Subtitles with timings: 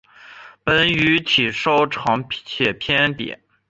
[0.63, 3.39] 本鱼体稍长且侧扁。